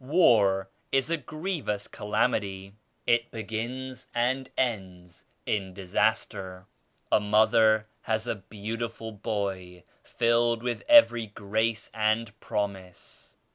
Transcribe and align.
War 0.03 0.67
is 0.91 1.11
a 1.11 1.17
grievous 1.17 1.87
calamity. 1.87 2.73
It 3.05 3.29
begins 3.29 4.07
and 4.15 4.49
ends 4.57 5.25
in 5.45 5.75
disaster. 5.75 6.65
A 7.11 7.19
mother 7.19 7.85
has 8.01 8.25
a 8.25 8.33
beautiful 8.33 9.11
boy 9.11 9.83
filled 10.03 10.63
with 10.63 10.81
every 10.89 11.27
grace 11.27 11.91
and 11.93 12.33
promise. 12.39 13.35